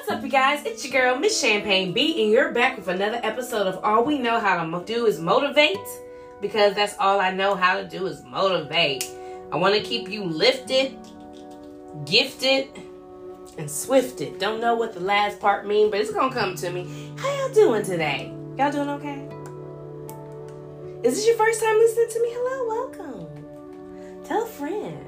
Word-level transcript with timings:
What's 0.00 0.12
up, 0.12 0.22
you 0.22 0.30
guys? 0.30 0.64
It's 0.64 0.82
your 0.82 0.92
girl, 0.94 1.18
Miss 1.18 1.38
Champagne 1.38 1.92
B, 1.92 2.22
and 2.22 2.32
you're 2.32 2.52
back 2.52 2.78
with 2.78 2.88
another 2.88 3.20
episode 3.22 3.66
of 3.66 3.84
All 3.84 4.02
We 4.02 4.18
Know 4.18 4.40
How 4.40 4.64
to 4.64 4.84
Do 4.86 5.04
Is 5.04 5.20
Motivate, 5.20 5.76
because 6.40 6.74
that's 6.74 6.94
all 6.98 7.20
I 7.20 7.30
know 7.30 7.54
how 7.54 7.76
to 7.76 7.86
do 7.86 8.06
is 8.06 8.24
motivate. 8.24 9.06
I 9.52 9.56
want 9.56 9.74
to 9.74 9.82
keep 9.82 10.08
you 10.08 10.24
lifted, 10.24 10.96
gifted, 12.06 12.70
and 13.58 13.70
swifted. 13.70 14.38
Don't 14.38 14.58
know 14.58 14.74
what 14.74 14.94
the 14.94 15.00
last 15.00 15.38
part 15.38 15.66
mean, 15.66 15.90
but 15.90 16.00
it's 16.00 16.10
gonna 16.10 16.32
come 16.32 16.54
to 16.54 16.70
me. 16.70 17.12
How 17.18 17.28
y'all 17.36 17.52
doing 17.52 17.84
today? 17.84 18.34
Y'all 18.56 18.72
doing 18.72 18.88
okay? 18.88 19.28
Is 21.06 21.16
this 21.16 21.26
your 21.26 21.36
first 21.36 21.62
time 21.62 21.76
listening 21.76 22.08
to 22.08 22.22
me? 22.22 22.28
Hello, 22.32 22.88
welcome. 22.88 24.24
Tell 24.24 24.44
a 24.44 24.46
friend. 24.46 25.04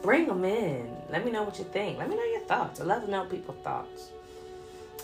Bring 0.00 0.28
them 0.28 0.46
in. 0.46 0.87
Let 1.10 1.24
me 1.24 1.30
know 1.30 1.42
what 1.42 1.58
you 1.58 1.64
think. 1.64 1.98
Let 1.98 2.08
me 2.08 2.16
know 2.16 2.24
your 2.24 2.40
thoughts. 2.42 2.80
I 2.80 2.84
love 2.84 3.04
to 3.04 3.10
know 3.10 3.24
people's 3.24 3.56
thoughts. 3.64 4.10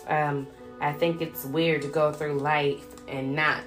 Um, 0.07 0.47
I 0.79 0.93
think 0.93 1.21
it's 1.21 1.45
weird 1.45 1.81
to 1.83 1.87
go 1.87 2.11
through 2.11 2.39
life 2.39 2.85
and 3.07 3.35
not 3.35 3.63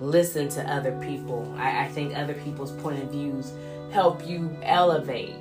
listen 0.00 0.48
to 0.50 0.72
other 0.72 0.92
people. 1.00 1.52
I, 1.58 1.84
I 1.84 1.88
think 1.88 2.16
other 2.16 2.34
people's 2.34 2.72
point 2.72 3.02
of 3.02 3.10
views 3.10 3.52
help 3.92 4.26
you 4.26 4.56
elevate 4.62 5.34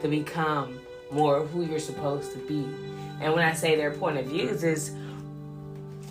to 0.00 0.08
become 0.08 0.78
more 1.10 1.44
who 1.46 1.64
you're 1.64 1.78
supposed 1.78 2.32
to 2.32 2.38
be. 2.38 2.66
And 3.20 3.34
when 3.34 3.44
I 3.44 3.52
say 3.54 3.76
their 3.76 3.90
point 3.90 4.18
of 4.18 4.26
views 4.26 4.62
is 4.62 4.92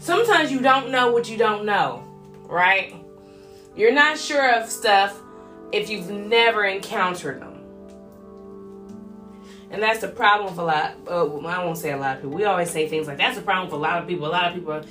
sometimes 0.02 0.52
you 0.52 0.60
don't 0.60 0.92
know 0.92 1.12
what 1.12 1.30
you 1.30 1.38
don't 1.38 1.66
know, 1.66 2.04
right? 2.44 2.94
You're 3.76 3.94
not 3.94 4.18
sure 4.18 4.56
of 4.56 4.70
stuff 4.70 5.20
if 5.72 5.90
you've 5.90 6.10
never 6.10 6.66
encountered 6.66 7.42
them. 7.42 7.47
And 9.70 9.84
that's 9.84 10.00
the 10.00 10.08
problem 10.08 10.50
with 10.50 10.60
a 10.60 10.64
lot. 10.64 10.96
Uh, 11.08 11.26
I 11.46 11.64
won't 11.64 11.78
say 11.78 11.92
a 11.92 11.98
lot 11.98 12.18
of 12.18 12.22
people. 12.24 12.38
We 12.38 12.46
always 12.46 12.70
say 12.70 12.88
things 12.88 13.08
like 13.08 13.18
that's 13.18 13.38
the 13.38 13.44
problem 13.44 13.68
with 13.68 13.74
a 13.74 13.82
lot 13.82 14.02
of 14.02 14.08
people. 14.08 14.28
A 14.28 14.30
lot 14.30 14.48
of 14.48 14.54
people. 14.54 14.82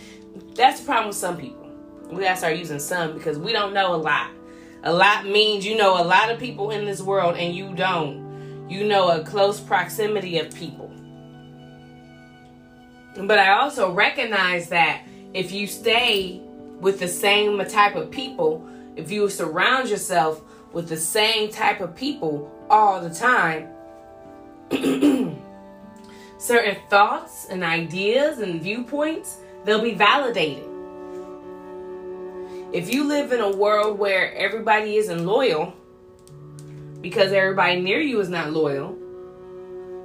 That's 0.54 0.80
the 0.80 0.86
problem 0.86 1.08
with 1.08 1.16
some 1.16 1.36
people. 1.38 1.70
We 2.10 2.22
gotta 2.22 2.36
start 2.36 2.56
using 2.56 2.78
some 2.78 3.14
because 3.14 3.38
we 3.38 3.52
don't 3.52 3.72
know 3.72 3.94
a 3.94 3.96
lot. 3.96 4.30
A 4.84 4.92
lot 4.92 5.26
means 5.26 5.66
you 5.66 5.76
know 5.76 6.00
a 6.00 6.04
lot 6.04 6.30
of 6.30 6.38
people 6.38 6.70
in 6.70 6.84
this 6.84 7.00
world 7.00 7.36
and 7.36 7.54
you 7.54 7.74
don't. 7.74 8.24
You 8.68 8.86
know 8.86 9.10
a 9.10 9.24
close 9.24 9.60
proximity 9.60 10.38
of 10.38 10.54
people. 10.54 10.92
But 13.16 13.38
I 13.38 13.58
also 13.58 13.92
recognize 13.92 14.68
that 14.68 15.02
if 15.32 15.52
you 15.52 15.66
stay 15.66 16.40
with 16.80 16.98
the 16.98 17.08
same 17.08 17.64
type 17.64 17.96
of 17.96 18.10
people, 18.10 18.68
if 18.96 19.10
you 19.10 19.28
surround 19.30 19.88
yourself 19.88 20.42
with 20.72 20.88
the 20.88 20.96
same 20.96 21.50
type 21.50 21.80
of 21.80 21.96
people 21.96 22.50
all 22.68 23.00
the 23.00 23.10
time, 23.10 23.68
certain 26.38 26.76
thoughts 26.88 27.46
and 27.50 27.64
ideas 27.64 28.38
and 28.38 28.62
viewpoints, 28.62 29.38
they'll 29.64 29.82
be 29.82 29.94
validated. 29.94 30.64
If 32.72 32.92
you 32.92 33.04
live 33.04 33.32
in 33.32 33.40
a 33.40 33.56
world 33.56 33.98
where 33.98 34.34
everybody 34.34 34.96
isn't 34.96 35.24
loyal, 35.24 35.72
because 37.00 37.32
everybody 37.32 37.80
near 37.80 38.00
you 38.00 38.20
is 38.20 38.28
not 38.28 38.52
loyal, 38.52 38.96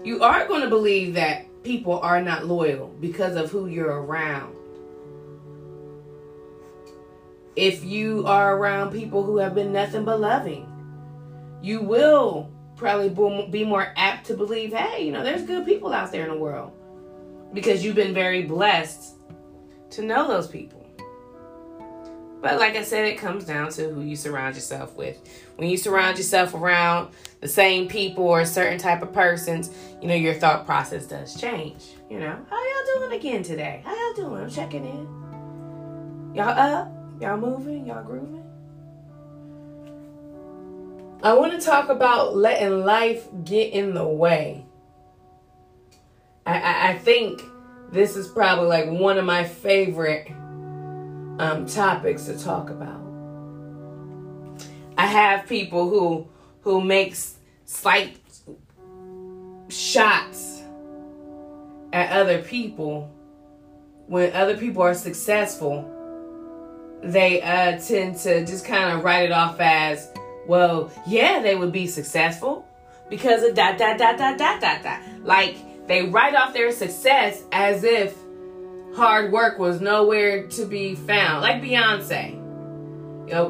you 0.04 0.24
are 0.24 0.48
going 0.48 0.62
to 0.62 0.70
believe 0.70 1.16
that 1.16 1.46
people 1.64 2.00
are 2.00 2.22
not 2.22 2.46
loyal 2.46 2.88
because 3.00 3.36
of 3.36 3.52
who 3.52 3.68
you're 3.68 4.02
around. 4.02 4.56
If 7.56 7.84
you 7.84 8.26
are 8.26 8.56
around 8.56 8.92
people 8.92 9.24
who 9.24 9.38
have 9.38 9.54
been 9.54 9.74
nothing 9.74 10.06
but 10.06 10.22
loving, 10.22 10.68
you 11.62 11.82
will 11.82 12.50
probably 12.82 13.10
be 13.52 13.64
more 13.64 13.94
apt 13.96 14.26
to 14.26 14.34
believe, 14.34 14.74
hey, 14.74 15.06
you 15.06 15.12
know, 15.12 15.24
there's 15.24 15.44
good 15.44 15.66
people 15.66 15.94
out 15.94 16.12
there 16.12 16.24
in 16.24 16.30
the 16.30 16.38
world 16.38 16.74
because 17.54 17.86
you've 17.86 17.96
been 17.96 18.14
very 18.14 18.42
blessed 18.42 19.14
to 19.92 20.02
know 20.02 20.28
those 20.28 20.48
people. 20.48 20.80
But 22.42 22.60
like 22.60 22.76
I 22.76 22.82
said, 22.82 23.06
it 23.06 23.20
comes 23.20 23.46
down 23.46 23.70
to 23.74 23.90
who 23.90 24.02
you 24.02 24.16
surround 24.16 24.56
yourself 24.56 24.96
with. 24.96 25.20
When 25.58 25.70
you 25.70 25.78
surround 25.78 26.18
yourself 26.18 26.56
around 26.56 27.14
the 27.40 27.48
same 27.48 27.88
people 27.88 28.24
or 28.24 28.44
certain 28.46 28.80
type 28.80 29.04
of 29.04 29.14
persons, 29.14 29.70
you 30.02 30.08
know, 30.08 30.16
your 30.16 30.34
thought 30.34 30.66
process 30.66 31.06
does 31.06 31.40
change. 31.40 31.84
You 32.10 32.20
know, 32.20 32.36
how 32.50 32.58
y'all 32.58 33.00
doing 33.00 33.20
again 33.20 33.44
today? 33.44 33.84
How 33.86 33.96
y'all 33.96 34.14
doing? 34.16 34.42
I'm 34.42 34.50
checking 34.50 34.86
in. 34.86 36.34
Y'all 36.34 36.50
up? 36.50 36.92
Y'all 37.22 37.38
moving? 37.38 37.86
Y'all 37.86 38.04
grooving? 38.04 38.51
I 41.24 41.34
want 41.34 41.52
to 41.52 41.64
talk 41.64 41.90
about 41.90 42.36
letting 42.36 42.84
life 42.84 43.28
get 43.44 43.74
in 43.74 43.94
the 43.94 44.08
way. 44.08 44.66
I, 46.48 46.60
I, 46.60 46.90
I 46.90 46.98
think 46.98 47.44
this 47.92 48.16
is 48.16 48.28
probably 48.28 48.68
like 48.68 48.90
one 48.90 49.20
of 49.20 49.26
my 49.26 49.44
favorite 49.44 50.32
um, 51.38 51.68
topics 51.68 52.26
to 52.26 52.40
talk 52.40 52.72
about. 52.72 53.00
I 54.98 55.06
have 55.06 55.48
people 55.48 55.90
who 55.90 56.28
who 56.62 56.82
makes 56.82 57.38
slight 57.66 58.18
shots 59.70 60.64
at 61.94 62.12
other 62.12 62.42
people 62.42 63.12
when 64.08 64.34
other 64.34 64.58
people 64.58 64.82
are 64.82 64.94
successful 64.94 65.88
they 67.04 67.42
uh, 67.42 67.80
tend 67.80 68.16
to 68.16 68.46
just 68.46 68.66
kind 68.66 68.96
of 68.96 69.04
write 69.04 69.26
it 69.26 69.32
off 69.32 69.60
as 69.60 70.12
well, 70.48 70.92
yeah, 71.08 71.42
they 71.42 71.56
would 71.56 71.72
be 71.72 71.88
successful 71.88 72.66
because 73.10 73.44
of 73.44 73.56
dot 73.56 73.78
dot 73.78 73.98
dot 73.98 74.18
dot 74.18 74.38
dot 74.38 74.62
dot 74.62 74.84
dot. 74.84 75.02
Like 75.24 75.88
they 75.88 76.04
write 76.04 76.36
off 76.36 76.54
their 76.54 76.72
success 76.72 77.44
as 77.52 77.84
if 77.84 78.16
hard 78.96 79.32
work 79.32 79.60
was 79.60 79.82
nowhere 79.82 80.48
to 80.48 80.66
be 80.66 80.96
found. 80.96 81.42
Like 81.42 81.62
Beyonce. 81.62 82.34
You 83.28 83.34
know, 83.34 83.50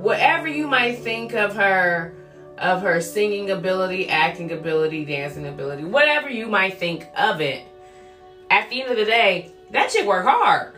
whatever 0.00 0.48
you 0.48 0.66
might 0.66 0.98
think 0.98 1.34
of 1.34 1.54
her 1.54 2.14
of 2.58 2.82
her 2.82 3.00
singing 3.00 3.50
ability, 3.50 4.08
acting 4.08 4.50
ability, 4.52 5.04
dancing 5.04 5.46
ability, 5.46 5.84
whatever 5.84 6.28
you 6.28 6.48
might 6.48 6.76
think 6.76 7.06
of 7.16 7.40
it, 7.40 7.64
at 8.50 8.68
the 8.68 8.82
end 8.82 8.90
of 8.90 8.96
the 8.96 9.04
day, 9.04 9.52
that 9.70 9.90
chick 9.90 10.06
worked 10.06 10.28
hard. 10.28 10.74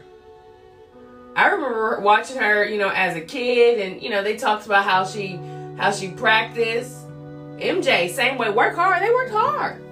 I 1.36 1.48
remember 1.48 2.00
watching 2.00 2.36
her, 2.38 2.64
you 2.64 2.78
know, 2.78 2.90
as 2.90 3.16
a 3.16 3.20
kid, 3.20 3.78
and 3.78 4.02
you 4.02 4.10
know, 4.10 4.22
they 4.22 4.36
talked 4.36 4.66
about 4.66 4.84
how 4.84 5.04
she 5.04 5.38
how 5.76 5.90
she 5.92 6.10
practiced. 6.10 6.96
MJ, 7.58 8.10
same 8.10 8.38
way, 8.38 8.50
work 8.50 8.74
hard. 8.74 9.02
They 9.02 9.10
worked 9.10 9.32
hard. 9.32 9.82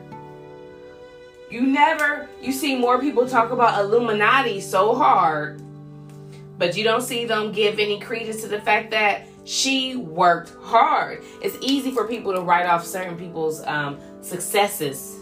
You 1.50 1.62
never 1.62 2.28
you 2.43 2.53
see 2.53 2.77
more 2.77 3.00
people 3.00 3.28
talk 3.28 3.50
about 3.50 3.82
Illuminati 3.84 4.60
so 4.60 4.94
hard, 4.94 5.62
but 6.59 6.77
you 6.77 6.84
don't 6.84 7.03
see 7.03 7.25
them 7.25 7.53
give 7.53 7.78
any 7.78 8.00
credence 8.00 8.43
to 8.43 8.48
the 8.48 8.60
fact 8.60 8.91
that 8.91 9.27
she 9.44 9.97
worked 9.97 10.53
hard. 10.62 11.22
It's 11.41 11.56
easy 11.62 11.91
for 11.91 12.06
people 12.06 12.34
to 12.34 12.43
write 12.43 12.66
off 12.66 12.84
certain 12.84 13.16
people's 13.16 13.65
um, 13.65 13.98
successes 14.21 15.16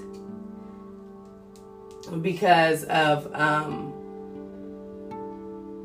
because 2.21 2.85
of 2.85 3.33
um, 3.35 3.93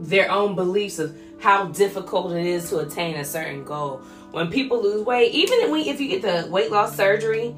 their 0.02 0.32
own 0.32 0.56
beliefs 0.56 1.00
of 1.00 1.16
how 1.40 1.66
difficult 1.68 2.34
it 2.34 2.46
is 2.46 2.70
to 2.70 2.80
attain 2.80 3.16
a 3.16 3.26
certain 3.26 3.64
goal. 3.64 4.02
When 4.32 4.50
people 4.50 4.82
lose 4.82 5.06
weight, 5.06 5.32
even 5.34 5.76
if 5.76 6.00
you 6.00 6.08
get 6.08 6.22
the 6.22 6.50
weight 6.50 6.72
loss 6.72 6.96
surgery, 6.96 7.56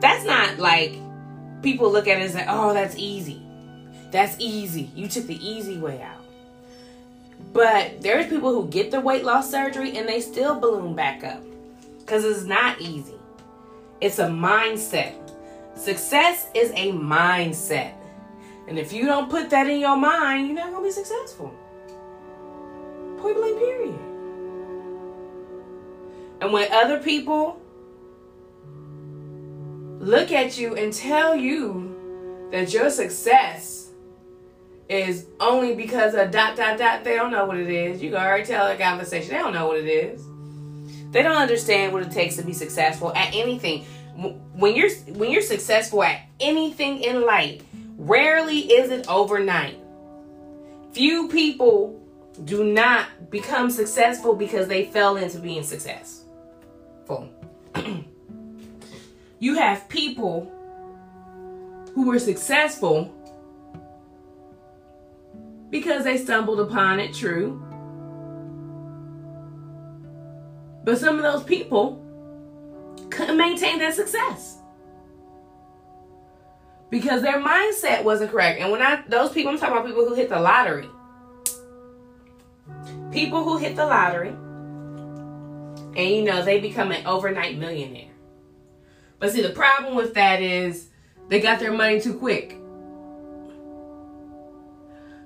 that's 0.00 0.24
not 0.24 0.58
like 0.58 0.94
people 1.62 1.90
look 1.90 2.08
at 2.08 2.18
it 2.18 2.22
and 2.22 2.32
say, 2.32 2.44
oh, 2.48 2.72
that's 2.72 2.96
easy. 2.96 3.42
That's 4.10 4.36
easy. 4.38 4.90
You 4.94 5.08
took 5.08 5.26
the 5.26 5.46
easy 5.46 5.78
way 5.78 6.02
out. 6.02 6.24
But 7.52 8.00
there's 8.02 8.26
people 8.26 8.52
who 8.54 8.68
get 8.68 8.90
the 8.90 9.00
weight 9.00 9.24
loss 9.24 9.50
surgery 9.50 9.96
and 9.96 10.08
they 10.08 10.20
still 10.20 10.58
balloon 10.58 10.94
back 10.94 11.24
up 11.24 11.42
because 12.00 12.24
it's 12.24 12.44
not 12.44 12.80
easy. 12.80 13.14
It's 14.00 14.18
a 14.18 14.26
mindset. 14.26 15.14
Success 15.76 16.48
is 16.54 16.70
a 16.72 16.92
mindset. 16.92 17.94
And 18.68 18.78
if 18.78 18.92
you 18.92 19.06
don't 19.06 19.30
put 19.30 19.50
that 19.50 19.68
in 19.68 19.80
your 19.80 19.96
mind, 19.96 20.46
you're 20.46 20.56
not 20.56 20.70
going 20.70 20.82
to 20.82 20.88
be 20.88 20.92
successful. 20.92 21.54
Point 23.20 23.36
blank, 23.36 23.58
period. 23.58 23.98
And 26.40 26.52
when 26.52 26.72
other 26.72 26.98
people 27.02 27.60
look 29.98 30.32
at 30.32 30.58
you 30.58 30.74
and 30.74 30.92
tell 30.92 31.36
you 31.36 32.48
that 32.50 32.72
your 32.72 32.88
success 32.88 33.90
is 34.88 35.26
only 35.38 35.74
because 35.74 36.14
of 36.14 36.30
dot 36.30 36.56
dot 36.56 36.78
dot, 36.78 37.04
they 37.04 37.14
don't 37.14 37.30
know 37.30 37.44
what 37.44 37.58
it 37.58 37.68
is. 37.68 38.02
You 38.02 38.10
can 38.10 38.20
already 38.20 38.44
tell 38.44 38.66
a 38.66 38.76
conversation. 38.76 39.30
They 39.30 39.38
don't 39.38 39.52
know 39.52 39.68
what 39.68 39.76
it 39.76 39.86
is. 39.86 40.24
They 41.12 41.22
don't 41.22 41.36
understand 41.36 41.92
what 41.92 42.02
it 42.02 42.10
takes 42.10 42.36
to 42.36 42.42
be 42.42 42.52
successful 42.52 43.12
at 43.14 43.34
anything. 43.34 43.84
When 44.54 44.74
you're 44.74 44.90
when 44.90 45.30
you're 45.30 45.42
successful 45.42 46.02
at 46.02 46.22
anything 46.40 47.02
in 47.02 47.24
life, 47.24 47.62
rarely 47.98 48.60
is 48.60 48.90
it 48.90 49.08
overnight. 49.08 49.78
Few 50.92 51.28
people 51.28 51.99
do 52.44 52.64
not 52.64 53.30
become 53.30 53.70
successful 53.70 54.34
because 54.34 54.68
they 54.68 54.86
fell 54.86 55.16
into 55.16 55.38
being 55.38 55.62
successful. 55.62 57.28
you 59.38 59.54
have 59.54 59.88
people 59.88 60.50
who 61.94 62.06
were 62.06 62.18
successful 62.18 63.14
because 65.70 66.04
they 66.04 66.18
stumbled 66.18 66.60
upon 66.60 67.00
it, 67.00 67.14
true. 67.14 67.62
But 70.84 70.98
some 70.98 71.16
of 71.16 71.22
those 71.22 71.44
people 71.44 72.04
couldn't 73.10 73.36
maintain 73.36 73.78
that 73.80 73.94
success 73.94 74.58
because 76.88 77.22
their 77.22 77.40
mindset 77.40 78.02
wasn't 78.02 78.30
correct. 78.30 78.60
And 78.60 78.72
when 78.72 78.82
I 78.82 79.02
those 79.08 79.32
people, 79.32 79.52
I'm 79.52 79.58
talking 79.58 79.76
about 79.76 79.86
people 79.86 80.08
who 80.08 80.14
hit 80.14 80.28
the 80.28 80.40
lottery. 80.40 80.88
People 83.10 83.42
who 83.44 83.58
hit 83.58 83.76
the 83.76 83.86
lottery, 83.86 84.28
and 84.28 85.98
you 85.98 86.22
know 86.22 86.44
they 86.44 86.60
become 86.60 86.92
an 86.92 87.04
overnight 87.06 87.58
millionaire. 87.58 88.10
But 89.18 89.32
see, 89.32 89.42
the 89.42 89.50
problem 89.50 89.96
with 89.96 90.14
that 90.14 90.40
is 90.40 90.88
they 91.28 91.40
got 91.40 91.58
their 91.58 91.72
money 91.72 92.00
too 92.00 92.14
quick. 92.14 92.56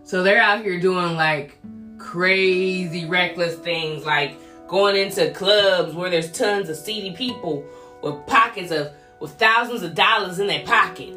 So 0.03 0.23
they're 0.23 0.41
out 0.41 0.63
here 0.63 0.79
doing 0.81 1.15
like 1.15 1.59
crazy 1.99 3.07
reckless 3.07 3.55
things 3.57 4.05
like 4.05 4.37
going 4.69 4.97
into 4.97 5.31
clubs 5.33 5.95
where 5.95 6.11
there's 6.11 6.31
tons 6.31 6.69
of 6.69 6.77
seedy 6.77 7.15
people 7.17 7.65
with 8.03 8.27
pockets 8.27 8.71
of 8.71 8.93
with 9.21 9.33
thousands 9.33 9.83
of 9.83 9.95
dollars 9.95 10.39
in 10.39 10.47
their 10.47 10.65
pocket. 10.65 11.15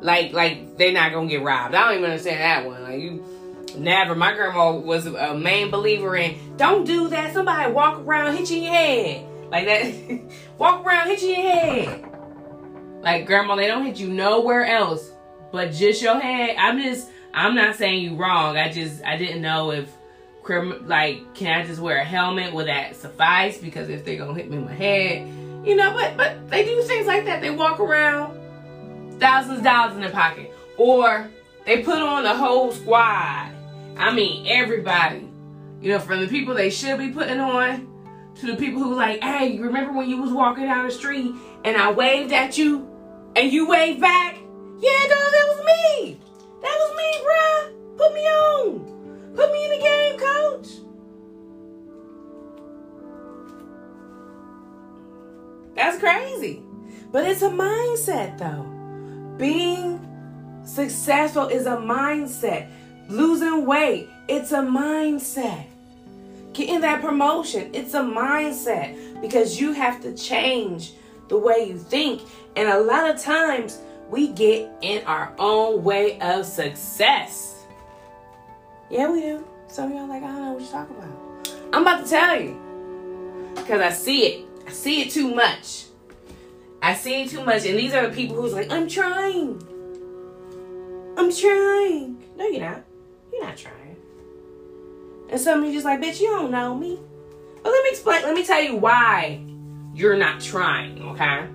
Like 0.00 0.32
like 0.32 0.76
they're 0.76 0.92
not 0.92 1.12
gonna 1.12 1.28
get 1.28 1.42
robbed. 1.42 1.74
I 1.74 1.84
don't 1.84 1.98
even 1.98 2.10
understand 2.10 2.40
that 2.40 2.66
one. 2.66 2.82
Like 2.82 3.00
you 3.00 3.24
never. 3.76 4.14
My 4.14 4.34
grandma 4.34 4.72
was 4.72 5.06
a 5.06 5.36
main 5.36 5.70
believer 5.70 6.16
in 6.16 6.56
don't 6.56 6.84
do 6.84 7.08
that. 7.08 7.32
Somebody 7.32 7.72
walk 7.72 8.00
around 8.00 8.36
hit 8.36 8.50
you 8.50 8.62
your 8.62 8.72
head 8.72 9.26
like 9.50 9.66
that. 9.66 10.20
walk 10.58 10.84
around 10.84 11.08
hit 11.08 11.22
you 11.22 11.28
your 11.28 11.42
head. 11.42 12.12
Like 13.02 13.26
grandma, 13.26 13.56
they 13.56 13.66
don't 13.66 13.84
hit 13.84 13.98
you 13.98 14.08
nowhere 14.08 14.64
else 14.64 15.10
but 15.56 15.72
just 15.72 16.02
your 16.02 16.20
head. 16.20 16.56
I'm 16.58 16.82
just 16.82 17.08
I'm 17.32 17.54
not 17.54 17.76
saying 17.76 18.02
you 18.02 18.16
wrong. 18.16 18.56
I 18.56 18.70
just 18.70 19.02
I 19.04 19.16
didn't 19.16 19.42
know 19.42 19.72
if 19.72 19.90
like 20.84 21.34
can 21.34 21.60
I 21.60 21.64
just 21.64 21.80
wear 21.80 21.98
a 21.98 22.04
helmet? 22.04 22.52
Will 22.52 22.66
that 22.66 22.94
suffice? 22.94 23.58
Because 23.58 23.88
if 23.88 24.04
they're 24.04 24.18
gonna 24.18 24.34
hit 24.34 24.50
me 24.50 24.58
in 24.58 24.64
my 24.64 24.72
head, 24.72 25.28
you 25.66 25.74
know. 25.74 25.92
But 25.92 26.16
but 26.16 26.50
they 26.50 26.64
do 26.64 26.82
things 26.82 27.06
like 27.06 27.24
that. 27.24 27.40
They 27.40 27.50
walk 27.50 27.80
around 27.80 28.38
thousands 29.18 29.58
of 29.58 29.64
dollars 29.64 29.94
in 29.94 30.02
their 30.02 30.10
pocket, 30.10 30.52
or 30.76 31.28
they 31.64 31.82
put 31.82 31.98
on 31.98 32.22
the 32.22 32.34
whole 32.34 32.70
squad. 32.72 33.55
I 33.96 34.12
mean 34.14 34.46
everybody. 34.46 35.28
You 35.80 35.92
know, 35.92 35.98
from 35.98 36.20
the 36.20 36.28
people 36.28 36.54
they 36.54 36.70
should 36.70 36.98
be 36.98 37.10
putting 37.10 37.40
on 37.40 37.88
to 38.36 38.46
the 38.46 38.56
people 38.56 38.82
who 38.82 38.94
like, 38.94 39.22
hey, 39.22 39.58
remember 39.58 39.92
when 39.92 40.08
you 40.08 40.20
was 40.20 40.32
walking 40.32 40.64
down 40.64 40.86
the 40.86 40.92
street 40.92 41.34
and 41.64 41.76
I 41.76 41.92
waved 41.92 42.32
at 42.32 42.58
you 42.58 42.88
and 43.34 43.52
you 43.52 43.68
waved 43.68 44.00
back? 44.00 44.36
Yeah, 44.78 45.06
no, 45.08 45.08
that 45.08 45.46
was 45.48 45.64
me. 45.64 46.20
That 46.62 46.76
was 46.78 46.96
me, 46.96 47.10
bruh. 47.24 47.96
Put 47.96 48.14
me 48.14 48.20
on. 48.20 49.32
Put 49.34 49.52
me 49.52 49.64
in 49.64 49.70
the 49.70 49.78
game, 49.78 50.18
coach. 50.18 50.68
That's 55.74 55.98
crazy. 55.98 56.62
But 57.12 57.24
it's 57.26 57.42
a 57.42 57.48
mindset, 57.48 58.38
though. 58.38 58.66
Being 59.38 60.00
successful 60.64 61.48
is 61.48 61.66
a 61.66 61.76
mindset. 61.76 62.70
Losing 63.08 63.66
weight, 63.66 64.08
it's 64.28 64.52
a 64.52 64.58
mindset. 64.58 65.66
Getting 66.52 66.80
that 66.80 67.02
promotion, 67.02 67.70
it's 67.74 67.94
a 67.94 68.00
mindset 68.00 69.20
because 69.20 69.60
you 69.60 69.72
have 69.72 70.02
to 70.02 70.14
change 70.16 70.92
the 71.28 71.38
way 71.38 71.68
you 71.68 71.78
think. 71.78 72.22
And 72.56 72.68
a 72.68 72.80
lot 72.80 73.08
of 73.08 73.20
times, 73.20 73.78
we 74.10 74.28
get 74.28 74.70
in 74.82 75.04
our 75.04 75.32
own 75.38 75.84
way 75.84 76.18
of 76.20 76.46
success. 76.46 77.64
Yeah, 78.90 79.10
we 79.10 79.20
do. 79.20 79.44
Some 79.68 79.92
of 79.92 79.98
y'all 79.98 80.08
like, 80.08 80.22
I 80.22 80.26
don't 80.26 80.44
know 80.44 80.52
what 80.52 80.62
you're 80.62 80.70
talking 80.70 80.96
about. 80.96 81.56
I'm 81.72 81.82
about 81.82 82.04
to 82.04 82.10
tell 82.10 82.40
you. 82.40 83.52
Because 83.56 83.80
I 83.80 83.90
see 83.90 84.26
it. 84.26 84.46
I 84.66 84.70
see 84.70 85.02
it 85.02 85.10
too 85.10 85.34
much. 85.34 85.84
I 86.82 86.94
see 86.94 87.22
it 87.22 87.30
too 87.30 87.44
much. 87.44 87.66
And 87.66 87.78
these 87.78 87.94
are 87.94 88.08
the 88.08 88.14
people 88.14 88.36
who's 88.36 88.52
like, 88.52 88.70
I'm 88.70 88.88
trying. 88.88 89.60
I'm 91.18 91.34
trying. 91.34 92.22
No, 92.36 92.46
you're 92.46 92.60
not. 92.60 92.85
You're 93.36 93.46
not 93.46 93.56
trying. 93.56 93.96
And 95.28 95.40
some 95.40 95.60
of 95.60 95.66
you 95.66 95.72
just 95.72 95.84
like, 95.84 96.00
bitch, 96.00 96.20
you 96.20 96.28
don't 96.28 96.50
know 96.50 96.74
me. 96.74 96.98
But 97.62 97.70
let 97.70 97.84
me 97.84 97.90
explain, 97.90 98.22
let 98.22 98.34
me 98.34 98.44
tell 98.44 98.62
you 98.62 98.76
why 98.76 99.40
you're 99.94 100.16
not 100.16 100.40
trying, 100.40 101.02
okay? 101.02 101.46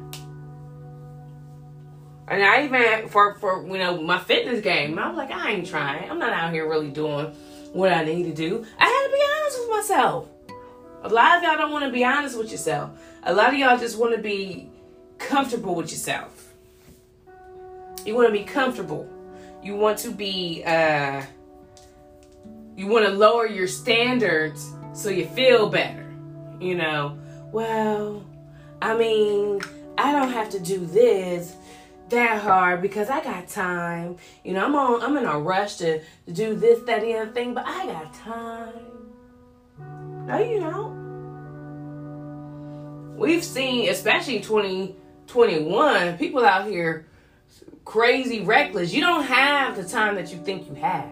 And 2.27 2.43
I 2.43 2.63
even 2.65 3.09
for 3.09 3.35
for 3.35 3.65
you 3.67 3.77
know 3.77 4.01
my 4.01 4.19
fitness 4.19 4.61
game, 4.61 4.97
I 4.97 5.09
was 5.09 5.17
like, 5.17 5.31
I 5.31 5.51
ain't 5.51 5.67
trying. 5.67 6.09
I'm 6.09 6.19
not 6.19 6.31
out 6.31 6.53
here 6.53 6.67
really 6.67 6.89
doing 6.89 7.27
what 7.73 7.91
I 7.91 8.03
need 8.03 8.23
to 8.23 8.33
do. 8.33 8.65
I 8.79 8.85
had 8.85 9.07
to 9.07 9.13
be 9.13 9.21
honest 9.35 9.59
with 9.59 9.69
myself. 9.69 10.29
A 11.03 11.09
lot 11.09 11.37
of 11.37 11.43
y'all 11.43 11.57
don't 11.57 11.71
want 11.71 11.85
to 11.85 11.91
be 11.91 12.05
honest 12.05 12.37
with 12.37 12.51
yourself. 12.51 12.91
A 13.23 13.33
lot 13.33 13.53
of 13.53 13.59
y'all 13.59 13.77
just 13.77 13.97
want 13.97 14.15
to 14.15 14.21
be 14.21 14.69
comfortable 15.17 15.75
with 15.75 15.91
yourself. 15.91 16.53
You 18.05 18.15
want 18.15 18.27
to 18.27 18.33
be 18.33 18.43
comfortable. 18.43 19.09
You 19.63 19.75
want 19.75 19.97
to 19.99 20.11
be 20.11 20.63
uh 20.65 21.23
you 22.75 22.87
want 22.87 23.05
to 23.05 23.11
lower 23.11 23.47
your 23.47 23.67
standards 23.67 24.71
so 24.93 25.09
you 25.09 25.25
feel 25.27 25.69
better. 25.69 26.07
You 26.59 26.75
know, 26.75 27.17
well, 27.51 28.25
I 28.81 28.95
mean, 28.95 29.61
I 29.97 30.11
don't 30.11 30.31
have 30.31 30.49
to 30.51 30.59
do 30.59 30.85
this 30.85 31.55
that 32.09 32.41
hard 32.41 32.81
because 32.81 33.09
I 33.09 33.23
got 33.23 33.47
time. 33.47 34.17
You 34.43 34.53
know, 34.53 34.65
I'm 34.65 34.75
on 34.75 35.01
I'm 35.01 35.17
in 35.17 35.25
a 35.25 35.39
rush 35.39 35.77
to, 35.77 35.99
to 35.99 36.31
do 36.31 36.55
this, 36.55 36.83
that, 36.83 37.01
the 37.01 37.15
other 37.15 37.31
thing, 37.31 37.53
but 37.53 37.65
I 37.65 37.85
got 37.87 38.13
time. 38.13 38.73
No, 40.27 40.39
you 40.39 40.59
don't. 40.59 41.01
We've 43.17 43.43
seen, 43.43 43.89
especially 43.89 44.39
2021, 44.39 46.17
people 46.17 46.45
out 46.45 46.67
here 46.67 47.07
crazy 47.85 48.41
reckless. 48.41 48.93
You 48.93 49.01
don't 49.01 49.23
have 49.23 49.75
the 49.75 49.83
time 49.83 50.15
that 50.15 50.31
you 50.31 50.39
think 50.39 50.67
you 50.67 50.75
have. 50.75 51.09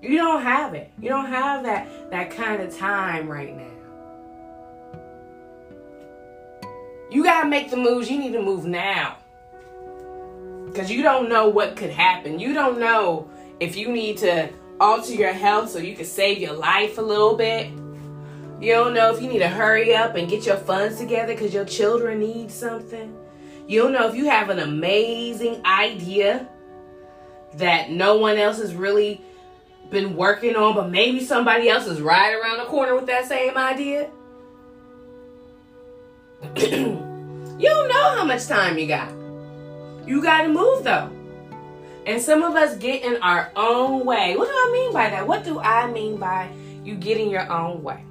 You 0.00 0.16
don't 0.16 0.42
have 0.42 0.74
it. 0.74 0.90
You 1.00 1.08
don't 1.08 1.26
have 1.26 1.64
that 1.64 2.10
that 2.10 2.30
kind 2.30 2.62
of 2.62 2.76
time 2.76 3.28
right 3.28 3.56
now. 3.56 3.64
You 7.10 7.24
got 7.24 7.42
to 7.42 7.48
make 7.48 7.70
the 7.70 7.76
moves. 7.76 8.10
You 8.10 8.18
need 8.18 8.32
to 8.32 8.42
move 8.42 8.64
now. 8.64 9.16
Because 10.66 10.90
you 10.90 11.02
don't 11.02 11.28
know 11.28 11.48
what 11.48 11.76
could 11.76 11.90
happen. 11.90 12.38
You 12.38 12.52
don't 12.52 12.78
know 12.78 13.30
if 13.58 13.76
you 13.76 13.90
need 13.90 14.18
to 14.18 14.50
alter 14.78 15.14
your 15.14 15.32
health 15.32 15.70
so 15.70 15.78
you 15.78 15.96
can 15.96 16.04
save 16.04 16.38
your 16.38 16.52
life 16.52 16.98
a 16.98 17.02
little 17.02 17.36
bit. 17.36 17.70
You 18.60 18.72
don't 18.72 18.92
know 18.92 19.14
if 19.14 19.22
you 19.22 19.28
need 19.28 19.38
to 19.38 19.48
hurry 19.48 19.94
up 19.94 20.16
and 20.16 20.28
get 20.28 20.44
your 20.44 20.56
funds 20.56 20.98
together 20.98 21.32
because 21.32 21.54
your 21.54 21.64
children 21.64 22.20
need 22.20 22.50
something. 22.50 23.16
You 23.66 23.82
don't 23.82 23.92
know 23.92 24.08
if 24.08 24.14
you 24.14 24.28
have 24.28 24.50
an 24.50 24.58
amazing 24.58 25.64
idea 25.64 26.48
that 27.54 27.90
no 27.90 28.16
one 28.18 28.36
else 28.36 28.58
is 28.58 28.74
really 28.74 29.22
been 29.90 30.16
working 30.16 30.56
on, 30.56 30.74
but 30.74 30.90
maybe 30.90 31.20
somebody 31.20 31.68
else 31.68 31.86
is 31.86 32.00
right 32.00 32.34
around 32.34 32.58
the 32.58 32.64
corner 32.64 32.94
with 32.94 33.06
that 33.06 33.26
same 33.26 33.56
idea. 33.56 34.10
you 36.56 37.68
don't 37.68 37.88
know 37.88 38.16
how 38.16 38.24
much 38.24 38.46
time 38.46 38.78
you 38.78 38.86
got. 38.86 39.10
You 40.06 40.22
got 40.22 40.42
to 40.42 40.48
move 40.48 40.84
though. 40.84 41.10
And 42.06 42.22
some 42.22 42.42
of 42.42 42.54
us 42.54 42.76
get 42.78 43.02
in 43.02 43.20
our 43.22 43.52
own 43.54 44.04
way. 44.06 44.36
What 44.36 44.48
do 44.48 44.54
I 44.54 44.70
mean 44.72 44.92
by 44.92 45.10
that? 45.10 45.26
What 45.26 45.44
do 45.44 45.58
I 45.58 45.90
mean 45.90 46.16
by 46.16 46.50
you 46.82 46.94
getting 46.94 47.28
your 47.28 47.50
own 47.52 47.82
way? 47.82 48.02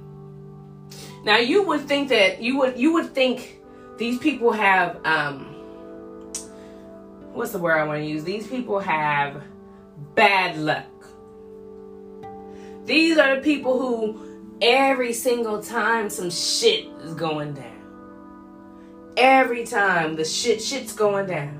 Now 1.24 1.38
you 1.38 1.64
would 1.64 1.88
think 1.88 2.08
that 2.10 2.40
you 2.40 2.58
would 2.58 2.78
you 2.78 2.92
would 2.92 3.12
think 3.14 3.60
these 3.96 4.18
people 4.18 4.52
have 4.52 5.04
um 5.04 5.46
what's 7.32 7.52
the 7.52 7.58
word 7.58 7.78
I 7.78 7.84
want 7.84 8.00
to 8.00 8.06
use? 8.06 8.24
These 8.24 8.46
people 8.46 8.78
have 8.78 9.42
bad 10.14 10.56
luck. 10.58 10.84
These 12.88 13.18
are 13.18 13.36
the 13.36 13.42
people 13.42 13.78
who 13.78 14.56
every 14.62 15.12
single 15.12 15.62
time 15.62 16.08
some 16.08 16.30
shit 16.30 16.86
is 17.02 17.14
going 17.14 17.52
down 17.52 17.78
Every 19.18 19.66
time 19.66 20.16
the 20.16 20.24
shit 20.24 20.62
shit's 20.62 20.92
going 20.92 21.26
down. 21.26 21.56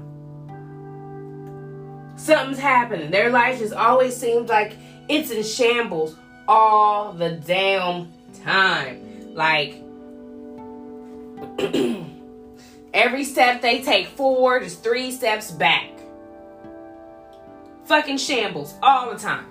Something's 2.16 2.60
happening. 2.60 3.10
Their 3.10 3.30
life 3.30 3.58
just 3.58 3.74
always 3.74 4.16
seems 4.16 4.48
like 4.48 4.76
it's 5.08 5.32
in 5.32 5.42
shambles 5.42 6.14
all 6.46 7.12
the 7.12 7.32
damn 7.32 8.12
time. 8.44 9.34
Like 9.34 9.82
every 12.94 13.24
step 13.24 13.60
they 13.60 13.82
take 13.82 14.06
forward 14.06 14.62
is 14.62 14.76
three 14.76 15.10
steps 15.10 15.50
back. 15.50 15.90
Fucking 17.86 18.18
shambles 18.18 18.76
all 18.82 19.12
the 19.12 19.18
time. 19.18 19.46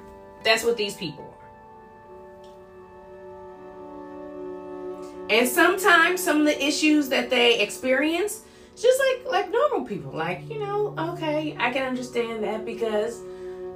That's 0.46 0.64
what 0.64 0.78
these 0.78 0.96
people 0.96 1.27
And 5.30 5.48
sometimes 5.48 6.24
some 6.24 6.40
of 6.42 6.46
the 6.46 6.64
issues 6.64 7.10
that 7.10 7.30
they 7.30 7.60
experience, 7.60 8.44
just 8.76 9.00
like 9.00 9.32
like 9.32 9.52
normal 9.52 9.86
people, 9.86 10.12
like 10.12 10.50
you 10.50 10.60
know, 10.60 10.94
okay, 10.98 11.56
I 11.60 11.72
can 11.72 11.84
understand 11.86 12.44
that 12.44 12.66
because 12.66 13.22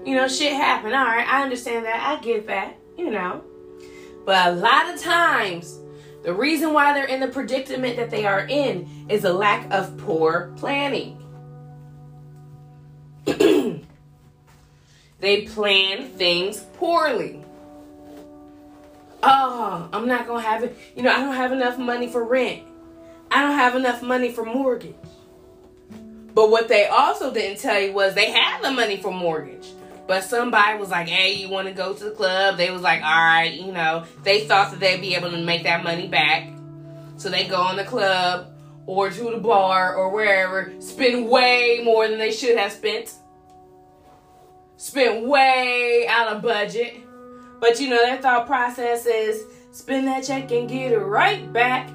You 0.06 0.16
know, 0.16 0.28
shit 0.28 0.54
happen. 0.54 0.94
All 0.94 1.06
right, 1.06 1.28
I 1.28 1.44
understand 1.44 1.86
that. 1.86 2.02
I 2.02 2.22
get 2.24 2.48
that. 2.48 2.76
You 2.98 3.12
know. 3.12 3.44
But 4.26 4.48
a 4.48 4.52
lot 4.52 4.94
of 4.94 5.00
times, 5.02 5.80
the 6.24 6.34
reason 6.34 6.74
why 6.74 6.94
they're 6.94 7.06
in 7.06 7.20
the 7.20 7.28
predicament 7.28 7.98
that 7.98 8.10
they 8.12 8.26
are 8.26 8.46
in 8.48 9.06
is 9.10 9.24
a 9.26 9.34
lack 9.34 9.72
of 9.72 9.98
poor 9.98 10.54
planning. 10.58 11.18
they 15.20 15.42
plan 15.48 16.08
things 16.10 16.60
poorly. 16.76 17.44
Oh, 19.24 19.90
I'm 19.94 20.08
not 20.08 20.28
going 20.28 20.42
to 20.44 20.48
have 20.48 20.64
it. 20.64 20.78
You 20.96 21.04
know, 21.04 21.12
I 21.12 21.18
don't 21.18 21.36
have 21.36 21.52
enough 21.52 21.78
money 21.78 22.08
for 22.08 22.24
rent. 22.24 22.64
I 23.30 23.42
don't 23.44 23.58
have 23.58 23.76
enough 23.76 24.02
money 24.02 24.32
for 24.32 24.44
mortgage. 24.44 24.96
But 26.34 26.50
what 26.50 26.68
they 26.68 26.88
also 26.88 27.34
didn't 27.34 27.60
tell 27.60 27.80
you 27.80 27.94
was 27.94 28.16
they 28.16 28.32
had 28.32 28.62
the 28.62 28.72
money 28.72 28.98
for 28.98 29.12
mortgage. 29.12 29.68
But 30.08 30.24
somebody 30.24 30.78
was 30.78 30.90
like, 30.90 31.08
hey, 31.08 31.36
you 31.36 31.50
want 31.50 31.68
to 31.68 31.74
go 31.74 31.94
to 31.94 32.04
the 32.04 32.12
club? 32.12 32.58
They 32.58 32.72
was 32.72 32.82
like, 32.82 33.02
all 33.02 33.10
right, 33.10 33.54
you 33.54 33.72
know, 33.72 34.06
they 34.24 34.42
thought 34.46 34.72
that 34.72 34.80
they'd 34.80 35.00
be 35.00 35.16
able 35.16 35.32
to 35.32 35.38
make 35.38 35.64
that 35.64 35.84
money 35.84 36.08
back. 36.08 36.50
So 37.18 37.30
they 37.30 37.48
go 37.48 37.70
in 37.70 37.78
the 37.78 37.84
club 37.84 38.54
or 38.86 39.10
to 39.10 39.24
the 39.32 39.38
bar 39.38 39.96
or 39.96 40.10
wherever, 40.10 40.74
spend 40.80 41.30
way 41.30 41.82
more 41.84 42.08
than 42.08 42.18
they 42.18 42.32
should 42.32 42.58
have 42.58 42.72
spent. 42.72 43.14
Spent 44.76 45.26
way 45.28 46.08
out 46.10 46.36
of 46.36 46.42
budget. 46.42 46.96
But 47.62 47.80
you 47.80 47.90
know, 47.90 48.04
their 48.04 48.20
thought 48.20 48.48
process 48.48 49.06
is 49.06 49.46
spend 49.72 50.08
that 50.08 50.26
check 50.26 50.52
and 50.52 50.68
get 50.68 50.92
it 50.92 50.98
right 50.98 51.54
back. 51.54 51.88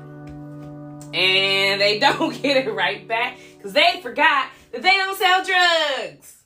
And 1.12 1.80
they 1.80 1.98
don't 2.00 2.40
get 2.40 2.56
it 2.56 2.72
right 2.72 3.06
back 3.06 3.36
because 3.58 3.74
they 3.74 4.00
forgot 4.00 4.48
that 4.72 4.82
they 4.82 4.92
don't 4.92 5.18
sell 5.18 5.44
drugs. 5.44 6.44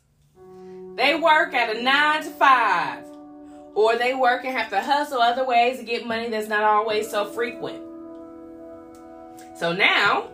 They 0.96 1.14
work 1.14 1.54
at 1.54 1.76
a 1.76 1.82
nine 1.82 2.22
to 2.24 2.30
five, 2.30 3.04
or 3.74 3.96
they 3.96 4.14
work 4.14 4.44
and 4.44 4.56
have 4.56 4.70
to 4.70 4.80
hustle 4.80 5.20
other 5.20 5.44
ways 5.46 5.78
to 5.78 5.84
get 5.84 6.06
money 6.06 6.28
that's 6.30 6.48
not 6.48 6.62
always 6.62 7.08
so 7.08 7.26
frequent. 7.26 7.84
So 9.56 9.72
now 9.72 10.28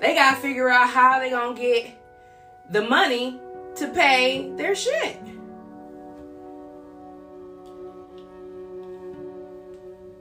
they 0.00 0.14
got 0.14 0.36
to 0.36 0.40
figure 0.40 0.68
out 0.68 0.88
how 0.88 1.20
they 1.20 1.30
going 1.30 1.56
to 1.56 1.60
get 1.60 1.90
the 2.70 2.82
money 2.82 3.38
to 3.76 3.88
pay 3.88 4.50
their 4.56 4.74
shit. 4.74 5.18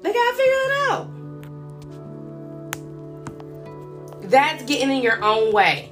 They 0.06 0.14
got 0.14 0.32
to 0.32 0.38
figure 0.38 0.54
it 0.54 0.72
out. 0.92 1.10
That's 4.30 4.64
getting 4.66 4.92
in 4.92 5.02
your 5.02 5.24
own 5.24 5.52
way 5.52 5.92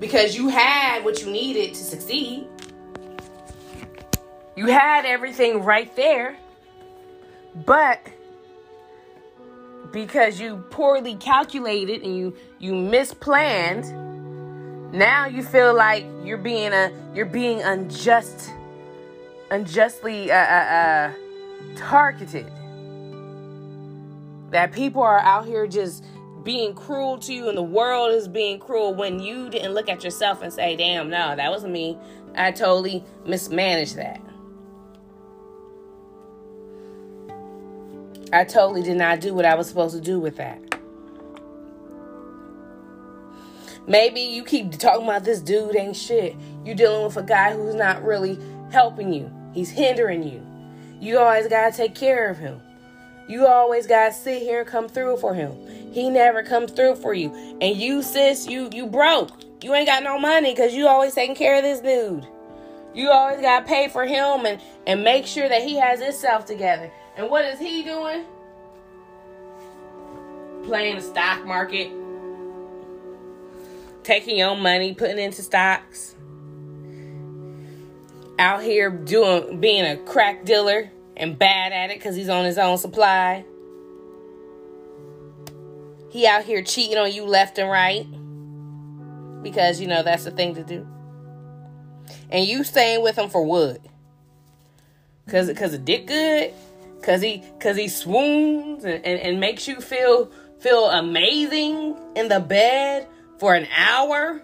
because 0.00 0.34
you 0.34 0.48
had 0.48 1.04
what 1.04 1.22
you 1.22 1.30
needed 1.30 1.72
to 1.74 1.84
succeed. 1.84 2.48
You 4.56 4.66
had 4.66 5.06
everything 5.06 5.62
right 5.62 5.94
there, 5.94 6.36
but 7.64 8.00
because 9.92 10.40
you 10.40 10.56
poorly 10.70 11.14
calculated 11.14 12.02
and 12.02 12.16
you 12.16 12.34
you 12.58 12.72
misplanned, 12.72 13.84
now 14.92 15.26
you 15.26 15.44
feel 15.44 15.74
like 15.74 16.04
you're 16.24 16.38
being 16.38 16.72
a 16.72 16.90
you're 17.14 17.24
being 17.24 17.62
unjust, 17.62 18.50
unjustly 19.52 20.32
uh, 20.32 20.36
uh, 20.36 20.40
uh, 20.40 21.12
targeted. 21.76 22.50
That 24.54 24.70
people 24.70 25.02
are 25.02 25.18
out 25.18 25.46
here 25.46 25.66
just 25.66 26.04
being 26.44 26.74
cruel 26.74 27.18
to 27.18 27.34
you 27.34 27.48
and 27.48 27.58
the 27.58 27.62
world 27.62 28.14
is 28.14 28.28
being 28.28 28.60
cruel 28.60 28.94
when 28.94 29.18
you 29.18 29.50
didn't 29.50 29.74
look 29.74 29.88
at 29.88 30.04
yourself 30.04 30.42
and 30.42 30.52
say, 30.52 30.76
damn, 30.76 31.10
no, 31.10 31.34
that 31.34 31.50
wasn't 31.50 31.72
me. 31.72 31.98
I 32.36 32.52
totally 32.52 33.02
mismanaged 33.26 33.96
that. 33.96 34.20
I 38.32 38.44
totally 38.44 38.84
did 38.84 38.96
not 38.96 39.20
do 39.20 39.34
what 39.34 39.44
I 39.44 39.56
was 39.56 39.66
supposed 39.66 39.96
to 39.96 40.00
do 40.00 40.20
with 40.20 40.36
that. 40.36 40.60
Maybe 43.88 44.20
you 44.20 44.44
keep 44.44 44.70
talking 44.78 45.02
about 45.02 45.24
this 45.24 45.40
dude 45.40 45.74
ain't 45.74 45.96
shit. 45.96 46.36
You're 46.64 46.76
dealing 46.76 47.04
with 47.04 47.16
a 47.16 47.24
guy 47.24 47.54
who's 47.54 47.74
not 47.74 48.04
really 48.04 48.38
helping 48.70 49.12
you. 49.12 49.32
He's 49.52 49.70
hindering 49.70 50.22
you. 50.22 50.46
You 51.00 51.18
always 51.18 51.48
gotta 51.48 51.76
take 51.76 51.96
care 51.96 52.30
of 52.30 52.38
him. 52.38 52.60
You 53.26 53.46
always 53.46 53.86
gotta 53.86 54.12
sit 54.12 54.42
here 54.42 54.60
and 54.60 54.68
come 54.68 54.88
through 54.88 55.16
for 55.16 55.34
him. 55.34 55.56
He 55.92 56.10
never 56.10 56.42
comes 56.42 56.72
through 56.72 56.96
for 56.96 57.14
you. 57.14 57.30
And 57.60 57.76
you, 57.76 58.02
sis, 58.02 58.46
you 58.46 58.68
you 58.72 58.86
broke. 58.86 59.30
You 59.62 59.74
ain't 59.74 59.86
got 59.86 60.02
no 60.02 60.18
money 60.18 60.52
because 60.52 60.74
you 60.74 60.86
always 60.86 61.14
taking 61.14 61.34
care 61.34 61.56
of 61.56 61.62
this 61.62 61.80
dude. 61.80 62.26
You 62.94 63.10
always 63.10 63.40
gotta 63.40 63.64
pay 63.64 63.88
for 63.88 64.04
him 64.04 64.44
and, 64.44 64.60
and 64.86 65.02
make 65.02 65.26
sure 65.26 65.48
that 65.48 65.62
he 65.62 65.76
has 65.76 66.02
himself 66.02 66.44
together. 66.44 66.92
And 67.16 67.30
what 67.30 67.44
is 67.44 67.58
he 67.58 67.82
doing? 67.82 68.24
Playing 70.64 70.96
the 70.96 71.02
stock 71.02 71.44
market, 71.46 71.90
taking 74.02 74.36
your 74.36 74.56
money, 74.56 74.94
putting 74.94 75.18
into 75.18 75.42
stocks. 75.42 76.14
Out 78.38 78.62
here 78.62 78.90
doing 78.90 79.60
being 79.60 79.84
a 79.84 79.96
crack 79.96 80.44
dealer 80.44 80.90
and 81.16 81.38
bad 81.38 81.72
at 81.72 81.90
it 81.90 81.98
because 81.98 82.16
he's 82.16 82.28
on 82.28 82.44
his 82.44 82.58
own 82.58 82.78
supply. 82.78 83.44
He 86.10 86.26
out 86.26 86.44
here 86.44 86.62
cheating 86.62 86.96
on 86.96 87.12
you 87.12 87.24
left 87.24 87.58
and 87.58 87.68
right 87.68 88.06
because 89.42 89.80
you 89.80 89.86
know 89.86 90.02
that's 90.02 90.24
the 90.24 90.30
thing 90.30 90.54
to 90.54 90.64
do. 90.64 90.86
And 92.30 92.46
you 92.46 92.64
staying 92.64 93.02
with 93.02 93.16
him 93.16 93.28
for 93.28 93.44
what? 93.44 93.80
Cause 95.28 95.50
cause 95.56 95.72
it 95.74 95.84
dick 95.84 96.06
good? 96.06 96.52
Cause 97.02 97.20
he 97.20 97.42
cause 97.60 97.76
he 97.76 97.88
swoons 97.88 98.84
and, 98.84 99.04
and, 99.04 99.20
and 99.20 99.40
makes 99.40 99.68
you 99.68 99.80
feel 99.80 100.30
feel 100.60 100.86
amazing 100.90 101.96
in 102.14 102.28
the 102.28 102.40
bed 102.40 103.06
for 103.38 103.54
an 103.54 103.66
hour? 103.74 104.42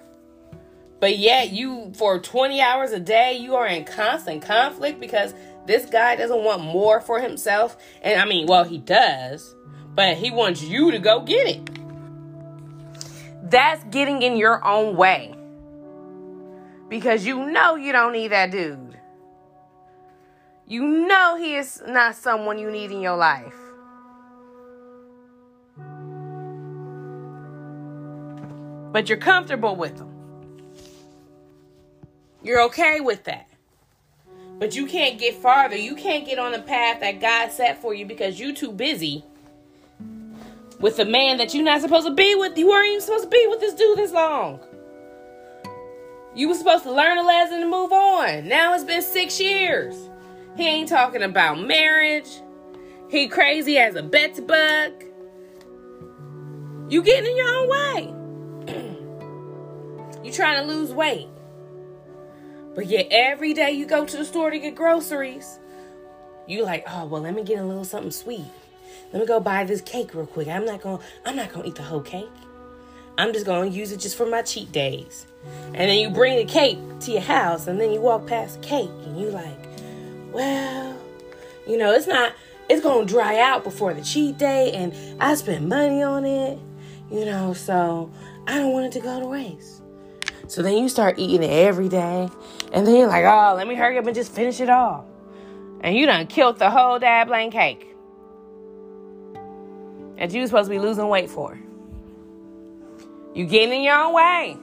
But 1.00 1.18
yet 1.18 1.50
you 1.50 1.92
for 1.94 2.18
20 2.18 2.60
hours 2.60 2.92
a 2.92 3.00
day 3.00 3.38
you 3.38 3.56
are 3.56 3.66
in 3.66 3.84
constant 3.84 4.42
conflict 4.42 5.00
because 5.00 5.34
this 5.70 5.86
guy 5.86 6.16
doesn't 6.16 6.42
want 6.42 6.62
more 6.62 7.00
for 7.00 7.20
himself. 7.20 7.76
And 8.02 8.20
I 8.20 8.24
mean, 8.24 8.46
well, 8.46 8.64
he 8.64 8.78
does, 8.78 9.54
but 9.94 10.16
he 10.16 10.30
wants 10.30 10.62
you 10.62 10.90
to 10.90 10.98
go 10.98 11.20
get 11.20 11.46
it. 11.46 11.70
That's 13.48 13.82
getting 13.84 14.22
in 14.22 14.36
your 14.36 14.64
own 14.64 14.96
way. 14.96 15.34
Because 16.88 17.24
you 17.24 17.46
know 17.50 17.76
you 17.76 17.92
don't 17.92 18.12
need 18.12 18.28
that 18.28 18.50
dude. 18.50 18.98
You 20.66 20.82
know 20.82 21.36
he 21.36 21.54
is 21.54 21.82
not 21.86 22.16
someone 22.16 22.58
you 22.58 22.70
need 22.70 22.90
in 22.90 23.00
your 23.00 23.16
life. 23.16 23.54
But 28.92 29.08
you're 29.08 29.18
comfortable 29.18 29.76
with 29.76 29.98
him. 29.98 30.10
You're 32.42 32.62
okay 32.62 33.00
with 33.00 33.24
that. 33.24 33.49
But 34.60 34.76
you 34.76 34.86
can't 34.86 35.18
get 35.18 35.34
farther. 35.36 35.74
You 35.74 35.96
can't 35.96 36.26
get 36.26 36.38
on 36.38 36.52
the 36.52 36.60
path 36.60 37.00
that 37.00 37.18
God 37.18 37.50
set 37.50 37.80
for 37.80 37.94
you 37.94 38.04
because 38.04 38.38
you're 38.38 38.54
too 38.54 38.70
busy 38.70 39.24
with 40.78 40.98
a 40.98 41.04
man 41.06 41.38
that 41.38 41.54
you're 41.54 41.64
not 41.64 41.80
supposed 41.80 42.06
to 42.06 42.14
be 42.14 42.34
with. 42.34 42.58
You 42.58 42.68
weren't 42.68 42.88
even 42.88 43.00
supposed 43.00 43.24
to 43.24 43.30
be 43.30 43.46
with 43.48 43.60
this 43.60 43.72
dude 43.72 43.96
this 43.96 44.12
long. 44.12 44.60
You 46.34 46.48
were 46.48 46.54
supposed 46.54 46.84
to 46.84 46.92
learn 46.92 47.16
a 47.16 47.22
lesson 47.22 47.62
and 47.62 47.70
move 47.70 47.90
on. 47.90 48.46
Now 48.46 48.74
it's 48.74 48.84
been 48.84 49.00
six 49.00 49.40
years. 49.40 49.96
He 50.58 50.66
ain't 50.68 50.90
talking 50.90 51.22
about 51.22 51.58
marriage. 51.58 52.28
He 53.08 53.28
crazy 53.28 53.78
as 53.78 53.94
a 53.94 54.02
bet 54.02 54.46
bug. 54.46 54.92
You 56.90 57.02
getting 57.02 57.30
in 57.30 57.36
your 57.36 57.48
own 57.48 57.68
way. 58.68 58.82
you 60.24 60.30
trying 60.30 60.66
to 60.66 60.70
lose 60.70 60.92
weight. 60.92 61.28
But 62.74 62.86
yet 62.86 63.08
every 63.10 63.52
day 63.52 63.72
you 63.72 63.86
go 63.86 64.04
to 64.04 64.16
the 64.16 64.24
store 64.24 64.50
to 64.50 64.58
get 64.58 64.74
groceries, 64.74 65.58
you 66.46 66.64
like, 66.64 66.84
oh 66.88 67.06
well, 67.06 67.22
let 67.22 67.34
me 67.34 67.42
get 67.42 67.58
a 67.58 67.64
little 67.64 67.84
something 67.84 68.10
sweet. 68.10 68.46
Let 69.12 69.20
me 69.20 69.26
go 69.26 69.40
buy 69.40 69.64
this 69.64 69.80
cake 69.80 70.14
real 70.14 70.26
quick. 70.26 70.48
I'm 70.48 70.64
not 70.64 70.80
gonna 70.82 71.02
I'm 71.24 71.36
not 71.36 71.52
gonna 71.52 71.66
eat 71.66 71.74
the 71.74 71.82
whole 71.82 72.00
cake. 72.00 72.28
I'm 73.18 73.32
just 73.32 73.44
gonna 73.44 73.70
use 73.70 73.92
it 73.92 73.98
just 73.98 74.16
for 74.16 74.26
my 74.26 74.42
cheat 74.42 74.72
days. 74.72 75.26
And 75.66 75.76
then 75.76 75.98
you 75.98 76.10
bring 76.10 76.36
the 76.36 76.50
cake 76.50 76.78
to 77.00 77.12
your 77.12 77.20
house 77.20 77.66
and 77.66 77.80
then 77.80 77.92
you 77.92 78.00
walk 78.00 78.26
past 78.26 78.60
the 78.60 78.66
cake 78.66 78.90
and 79.04 79.20
you 79.20 79.30
like, 79.30 79.66
well, 80.32 80.96
you 81.66 81.76
know, 81.76 81.92
it's 81.92 82.06
not 82.06 82.34
it's 82.68 82.82
gonna 82.82 83.04
dry 83.04 83.38
out 83.40 83.64
before 83.64 83.94
the 83.94 84.02
cheat 84.02 84.38
day 84.38 84.72
and 84.72 84.94
I 85.20 85.34
spent 85.34 85.66
money 85.66 86.02
on 86.02 86.24
it, 86.24 86.58
you 87.10 87.24
know, 87.24 87.52
so 87.52 88.10
I 88.46 88.58
don't 88.58 88.72
want 88.72 88.86
it 88.86 88.92
to 88.92 89.00
go 89.00 89.18
to 89.20 89.26
waste. 89.26 89.79
So 90.50 90.62
then 90.62 90.78
you 90.78 90.88
start 90.88 91.16
eating 91.16 91.44
it 91.44 91.52
every 91.52 91.88
day, 91.88 92.28
and 92.72 92.84
then 92.84 92.96
you're 92.96 93.06
like, 93.06 93.24
oh, 93.24 93.54
let 93.54 93.68
me 93.68 93.76
hurry 93.76 93.96
up 93.98 94.06
and 94.06 94.16
just 94.16 94.32
finish 94.32 94.58
it 94.58 94.68
all. 94.68 95.06
And 95.80 95.96
you 95.96 96.06
done 96.06 96.26
killed 96.26 96.58
the 96.58 96.68
whole 96.68 96.98
dabbling 96.98 97.52
cake 97.52 97.86
that 100.18 100.32
you 100.32 100.44
supposed 100.48 100.66
to 100.66 100.70
be 100.70 100.80
losing 100.80 101.06
weight 101.06 101.30
for. 101.30 101.56
You 103.32 103.46
getting 103.46 103.72
in 103.74 103.82
your 103.84 103.94
own 103.94 104.12
way. 104.12 104.56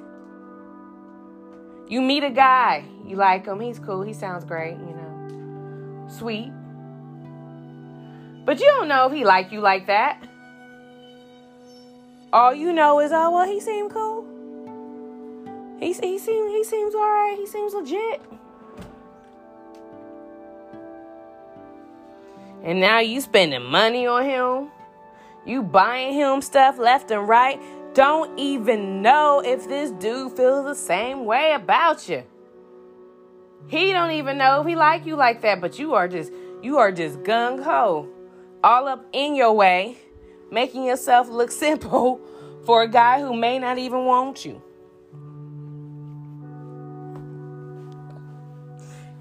You 1.88 2.02
meet 2.02 2.26
a 2.26 2.32
guy, 2.32 2.84
you 3.06 3.16
like 3.16 3.46
him, 3.46 3.62
he's 3.62 3.80
cool, 3.80 4.02
he 4.02 4.12
sounds 4.12 4.44
great, 4.44 4.74
you 4.74 4.94
know, 4.94 6.08
sweet. 6.10 6.52
But 8.44 8.60
you 8.60 8.66
don't 8.66 8.90
know 8.90 9.08
if 9.08 9.14
he 9.14 9.24
like 9.24 9.54
you 9.54 9.62
like 9.62 9.88
that. 9.88 10.22
All 12.34 12.54
you 12.54 12.74
know 12.74 13.00
is, 13.00 13.14
oh 13.14 13.32
well, 13.32 13.48
he 13.48 13.62
seemed 13.62 13.92
cool. 13.92 14.37
He 15.80 15.94
he 15.94 16.18
seems 16.18 16.52
he 16.52 16.64
seems 16.64 16.96
all 16.96 17.02
right. 17.02 17.36
He 17.38 17.46
seems 17.46 17.74
legit. 17.74 18.22
And 22.64 22.80
now 22.80 23.00
you 23.00 23.22
spending 23.22 23.64
money 23.64 24.08
on 24.08 24.26
him. 24.26 24.72
You 25.46 25.64
buying 25.64 26.14
him 26.14 26.42
stuff 26.42 26.78
left 26.78 27.12
and 27.12 27.28
right. 27.28 27.62
Don't 27.94 28.38
even 28.38 29.02
know 29.02 29.42
if 29.44 29.68
this 29.68 29.92
dude 29.92 30.34
feels 30.34 30.66
the 30.66 30.76
same 30.76 31.26
way 31.26 31.54
about 31.54 32.10
you. 32.10 32.24
He 33.68 33.92
don't 33.92 34.12
even 34.12 34.38
know 34.38 34.62
if 34.62 34.68
he 34.68 34.76
like 34.76 35.06
you 35.06 35.16
like 35.16 35.42
that, 35.42 35.62
but 35.62 35.80
you 35.80 35.94
are 35.94 36.08
just 36.08 36.32
you 36.62 36.78
are 36.78 36.92
just 36.92 37.20
gung 37.20 37.64
ho, 37.64 38.10
all 38.64 38.88
up 38.88 39.06
in 39.14 39.36
your 39.36 39.54
way, 39.54 39.98
making 40.52 40.86
yourself 40.86 41.30
look 41.30 41.52
simple 41.66 42.20
for 42.66 42.82
a 42.82 42.88
guy 42.88 43.22
who 43.22 43.34
may 43.36 43.60
not 43.60 43.78
even 43.78 44.06
want 44.06 44.46
you. 44.46 44.62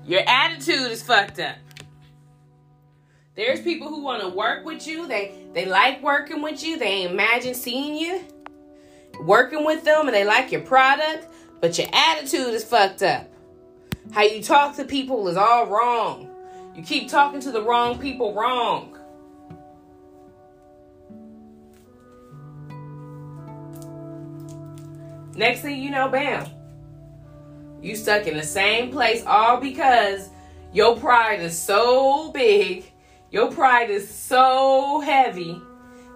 Your 0.06 0.22
attitude 0.26 0.92
is 0.92 1.02
fucked 1.02 1.40
up. 1.40 1.56
There's 3.34 3.60
people 3.60 3.88
who 3.88 4.02
want 4.02 4.22
to 4.22 4.28
work 4.28 4.64
with 4.64 4.86
you. 4.86 5.06
They 5.06 5.34
they 5.52 5.66
like 5.66 6.02
working 6.02 6.42
with 6.42 6.62
you. 6.62 6.78
They 6.78 7.02
imagine 7.02 7.54
seeing 7.54 7.96
you 7.96 8.24
working 9.20 9.64
with 9.64 9.84
them 9.84 10.06
and 10.06 10.14
they 10.14 10.24
like 10.24 10.52
your 10.52 10.60
product, 10.60 11.26
but 11.60 11.76
your 11.78 11.88
attitude 11.92 12.54
is 12.54 12.64
fucked 12.64 13.02
up. 13.02 13.28
How 14.12 14.22
you 14.22 14.42
talk 14.42 14.76
to 14.76 14.84
people 14.84 15.28
is 15.28 15.36
all 15.36 15.66
wrong. 15.66 16.30
You 16.74 16.82
keep 16.82 17.08
talking 17.08 17.40
to 17.40 17.50
the 17.50 17.62
wrong 17.62 17.98
people 17.98 18.34
wrong. 18.34 18.92
Next 25.34 25.60
thing 25.60 25.82
you 25.82 25.90
know, 25.90 26.08
bam. 26.08 26.46
You 27.86 27.96
stuck 27.96 28.26
in 28.26 28.36
the 28.36 28.42
same 28.42 28.90
place 28.90 29.24
all 29.26 29.60
because 29.60 30.28
your 30.72 30.96
pride 30.96 31.40
is 31.40 31.58
so 31.58 32.30
big 32.32 32.84
your 33.30 33.50
pride 33.50 33.90
is 33.90 34.08
so 34.08 35.00
heavy 35.00 35.60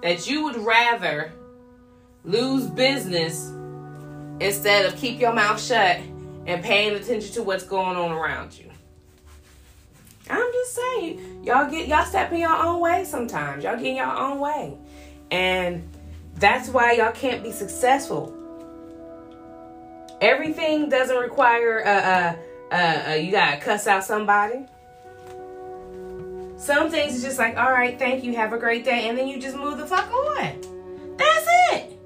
that 0.02 0.28
you 0.28 0.44
would 0.44 0.56
rather 0.56 1.32
lose 2.24 2.66
business 2.66 3.50
instead 4.40 4.86
of 4.86 4.96
keep 4.96 5.20
your 5.20 5.32
mouth 5.32 5.60
shut 5.60 5.98
and 6.46 6.62
paying 6.62 6.94
attention 6.94 7.32
to 7.34 7.42
what's 7.42 7.64
going 7.64 7.96
on 7.96 8.12
around 8.12 8.56
you. 8.58 8.70
I'm 10.30 10.52
just 10.52 10.74
saying, 10.74 11.44
y'all 11.44 11.68
get 11.68 11.88
y'all 11.88 12.04
stepping 12.04 12.40
your 12.40 12.54
own 12.56 12.80
way 12.80 13.04
sometimes. 13.04 13.64
Y'all 13.64 13.76
getting 13.76 13.96
your 13.96 14.16
own 14.16 14.38
way. 14.38 14.78
And 15.32 15.88
that's 16.36 16.68
why 16.68 16.92
y'all 16.92 17.12
can't 17.12 17.42
be 17.42 17.50
successful. 17.50 18.34
Everything 20.20 20.88
doesn't 20.88 21.16
require 21.16 21.84
uh 21.86 22.36
uh, 22.74 23.10
uh 23.10 23.14
you 23.14 23.30
gotta 23.30 23.58
cuss 23.58 23.86
out 23.86 24.04
somebody. 24.04 24.66
Some 26.60 26.90
things 26.90 27.14
is 27.14 27.22
just 27.22 27.38
like, 27.38 27.56
all 27.56 27.72
right, 27.72 27.98
thank 27.98 28.22
you, 28.22 28.36
have 28.36 28.52
a 28.52 28.58
great 28.58 28.84
day, 28.84 29.08
and 29.08 29.16
then 29.16 29.26
you 29.26 29.40
just 29.40 29.56
move 29.56 29.78
the 29.78 29.86
fuck 29.86 30.12
on. 30.12 31.16
That's 31.16 31.46
it. 31.72 31.98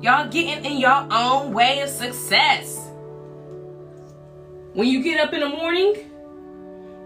Y'all 0.00 0.26
getting 0.30 0.64
in 0.64 0.78
your 0.78 1.06
own 1.12 1.52
way 1.52 1.80
of 1.80 1.90
success. 1.90 2.88
When 4.72 4.88
you 4.88 5.02
get 5.02 5.20
up 5.20 5.34
in 5.34 5.40
the 5.40 5.50
morning, 5.50 6.10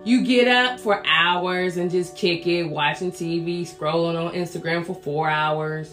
you 0.04 0.22
get 0.22 0.46
up 0.46 0.78
for 0.78 1.02
hours 1.04 1.78
and 1.78 1.90
just 1.90 2.16
kick 2.16 2.46
it, 2.46 2.64
watching 2.64 3.10
TV, 3.10 3.62
scrolling 3.62 4.22
on 4.22 4.34
Instagram 4.34 4.86
for 4.86 4.94
four 4.94 5.28
hours. 5.28 5.92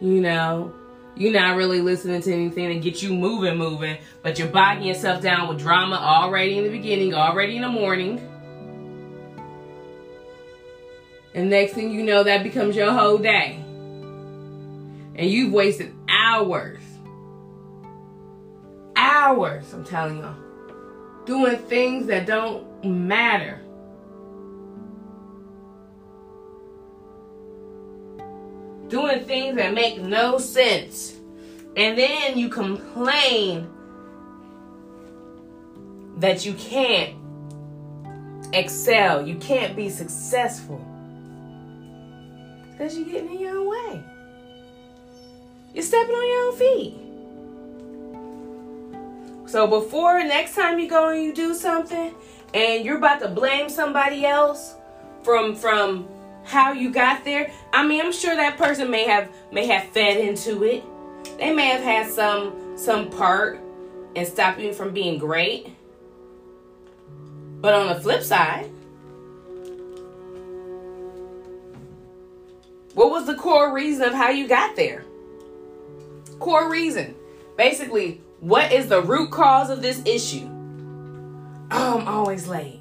You 0.00 0.20
know, 0.20 0.72
you're 1.16 1.32
not 1.32 1.56
really 1.56 1.80
listening 1.80 2.20
to 2.22 2.32
anything 2.32 2.68
to 2.68 2.78
get 2.78 3.02
you 3.02 3.14
moving, 3.14 3.56
moving, 3.56 3.98
but 4.22 4.38
you're 4.38 4.48
bogging 4.48 4.84
yourself 4.84 5.22
down 5.22 5.48
with 5.48 5.58
drama 5.58 5.96
already 5.96 6.58
in 6.58 6.64
the 6.64 6.70
beginning, 6.70 7.14
already 7.14 7.56
in 7.56 7.62
the 7.62 7.68
morning. 7.68 8.18
And 11.34 11.50
next 11.50 11.74
thing 11.74 11.90
you 11.90 12.02
know, 12.02 12.24
that 12.24 12.42
becomes 12.42 12.74
your 12.74 12.92
whole 12.92 13.18
day. 13.18 13.56
And 15.16 15.30
you've 15.30 15.52
wasted 15.52 15.94
hours. 16.08 16.80
Hours, 18.96 19.72
I'm 19.72 19.84
telling 19.84 20.18
y'all. 20.18 20.36
Doing 21.26 21.58
things 21.58 22.06
that 22.06 22.26
don't 22.26 22.84
matter. 22.84 23.63
Doing 28.94 29.24
things 29.24 29.56
that 29.56 29.74
make 29.74 30.00
no 30.00 30.38
sense. 30.38 31.16
And 31.76 31.98
then 31.98 32.38
you 32.38 32.48
complain 32.48 33.68
that 36.18 36.46
you 36.46 36.54
can't 36.54 37.16
excel, 38.52 39.26
you 39.26 39.34
can't 39.34 39.74
be 39.74 39.88
successful. 39.88 40.78
Because 42.70 42.96
you're 42.96 43.06
getting 43.06 43.32
in 43.32 43.40
your 43.40 43.58
own 43.58 43.68
way. 43.68 44.04
You're 45.74 45.82
stepping 45.82 46.14
on 46.14 46.28
your 46.30 46.52
own 46.52 46.56
feet. 46.56 46.94
So 49.50 49.66
before 49.66 50.22
next 50.22 50.54
time 50.54 50.78
you 50.78 50.88
go 50.88 51.08
and 51.08 51.20
you 51.20 51.34
do 51.34 51.52
something 51.52 52.14
and 52.54 52.84
you're 52.84 52.98
about 52.98 53.18
to 53.22 53.28
blame 53.28 53.68
somebody 53.68 54.24
else 54.24 54.76
from 55.24 55.56
from 55.56 56.13
how 56.44 56.72
you 56.72 56.90
got 56.90 57.24
there, 57.24 57.52
I 57.72 57.86
mean 57.86 58.00
I'm 58.00 58.12
sure 58.12 58.34
that 58.34 58.56
person 58.56 58.90
may 58.90 59.04
have 59.04 59.30
may 59.52 59.66
have 59.66 59.88
fed 59.88 60.18
into 60.18 60.64
it. 60.64 60.84
They 61.38 61.52
may 61.52 61.66
have 61.66 61.82
had 61.82 62.10
some 62.10 62.76
some 62.76 63.10
part 63.10 63.60
in 64.14 64.26
stopping 64.26 64.66
you 64.66 64.72
from 64.72 64.92
being 64.92 65.18
great. 65.18 65.68
But 67.60 67.74
on 67.74 67.88
the 67.88 68.00
flip 68.00 68.22
side, 68.22 68.70
What 72.94 73.10
was 73.10 73.26
the 73.26 73.34
core 73.34 73.74
reason 73.74 74.04
of 74.04 74.14
how 74.14 74.30
you 74.30 74.46
got 74.46 74.76
there? 74.76 75.04
Core 76.38 76.70
reason. 76.70 77.16
Basically, 77.56 78.20
what 78.38 78.72
is 78.72 78.88
the 78.88 79.02
root 79.02 79.32
cause 79.32 79.68
of 79.68 79.82
this 79.82 80.00
issue? 80.06 80.48
Oh, 81.72 81.98
I'm 81.98 82.06
always 82.08 82.46
late. 82.46 82.80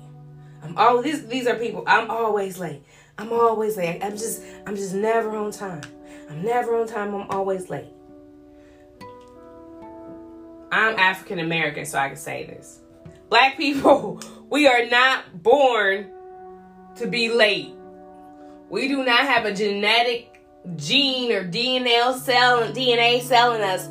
I'm 0.62 0.78
all 0.78 1.02
these 1.02 1.26
these 1.28 1.48
are 1.48 1.56
people. 1.56 1.84
I'm 1.88 2.12
always 2.12 2.60
late. 2.60 2.84
I'm 3.18 3.32
always 3.32 3.78
late. 3.78 4.04
I'm 4.04 4.18
just 4.18 4.42
I'm 4.66 4.76
just 4.76 4.94
never 4.94 5.36
on 5.36 5.52
time. 5.52 5.82
I'm 6.30 6.44
never 6.44 6.76
on 6.76 6.88
time. 6.88 7.14
I'm 7.14 7.30
always 7.30 7.70
late. 7.70 7.92
I'm 10.72 10.98
African 10.98 11.40
American, 11.40 11.86
so 11.86 12.00
I 12.00 12.08
can 12.08 12.18
say 12.18 12.46
this. 12.46 12.80
Black 13.30 13.58
people, 13.58 14.20
we 14.50 14.68
are 14.68 14.86
not 14.88 15.44
born 15.44 16.12
to 16.96 17.08
be 17.08 17.30
late. 17.30 17.74
We 18.70 18.88
do 18.88 19.04
not 19.04 19.22
have 19.22 19.46
a 19.46 19.54
genetic 19.54 20.44
gene 20.76 21.32
or 21.32 21.44
DNA 21.44 22.18
cell 22.18 22.62
DNA 22.72 23.22
selling 23.22 23.62
us 23.62 23.90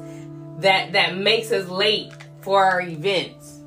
that 0.58 0.92
that 0.92 1.16
makes 1.16 1.52
us 1.52 1.68
late 1.68 2.12
for 2.40 2.64
our 2.64 2.80
events. 2.80 3.60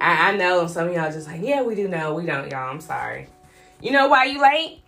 I, 0.00 0.30
I 0.32 0.36
know 0.36 0.66
some 0.66 0.88
of 0.88 0.94
y'all 0.94 1.12
just 1.12 1.26
like, 1.26 1.40
yeah, 1.42 1.62
we 1.62 1.74
do 1.74 1.86
know. 1.86 2.14
We 2.14 2.26
don't, 2.26 2.50
y'all. 2.50 2.70
I'm 2.70 2.80
sorry. 2.80 3.28
You 3.80 3.90
know 3.90 4.08
why 4.08 4.24
you 4.24 4.40
late? 4.40 4.82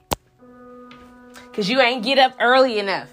Cause 1.53 1.69
you 1.69 1.81
ain't 1.81 2.05
get 2.05 2.19
up 2.19 2.35
early 2.41 2.79
enough. 2.79 3.11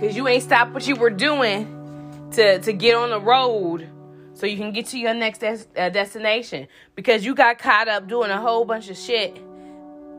Cause 0.00 0.16
you 0.16 0.26
ain't 0.28 0.42
stop 0.42 0.70
what 0.70 0.86
you 0.88 0.96
were 0.96 1.10
doing 1.10 2.30
to 2.32 2.58
to 2.60 2.72
get 2.72 2.94
on 2.94 3.10
the 3.10 3.20
road 3.20 3.88
so 4.34 4.46
you 4.46 4.56
can 4.56 4.72
get 4.72 4.86
to 4.86 4.98
your 4.98 5.14
next 5.14 5.38
des- 5.38 5.66
uh, 5.76 5.90
destination. 5.90 6.68
Because 6.94 7.24
you 7.24 7.34
got 7.34 7.58
caught 7.58 7.88
up 7.88 8.08
doing 8.08 8.30
a 8.30 8.40
whole 8.40 8.64
bunch 8.64 8.88
of 8.88 8.96
shit 8.96 9.36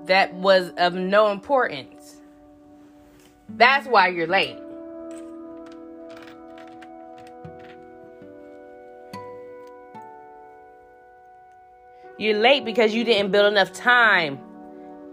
that 0.05 0.33
was 0.33 0.71
of 0.77 0.93
no 0.93 1.31
importance. 1.31 2.17
That's 3.49 3.87
why 3.87 4.09
you're 4.09 4.27
late. 4.27 4.59
You're 12.19 12.37
late 12.37 12.65
because 12.65 12.93
you 12.93 13.05
didn't 13.05 13.31
build 13.31 13.51
enough 13.51 13.71
time 13.71 14.39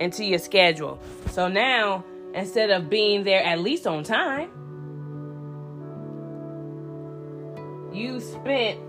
into 0.01 0.25
your 0.25 0.40
schedule. 0.40 0.99
So 1.31 1.47
now, 1.47 2.05
instead 2.35 2.71
of 2.71 2.90
being 2.90 3.23
there 3.23 3.42
at 3.45 3.61
least 3.61 3.87
on 3.87 4.03
time, 4.03 4.51
you 7.92 8.21
spent 8.21 8.81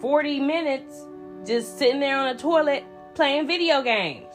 40 0.00 0.40
minutes 0.40 1.02
just 1.46 1.78
sitting 1.78 2.00
there 2.00 2.16
on 2.16 2.34
the 2.34 2.42
toilet 2.42 2.84
playing 3.14 3.46
video 3.46 3.82
games. 3.82 4.34